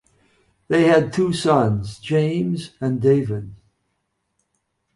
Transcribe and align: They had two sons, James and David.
They 0.67 0.85
had 0.85 1.13
two 1.13 1.31
sons, 1.31 1.99
James 1.99 2.71
and 2.81 2.99
David. 2.99 3.53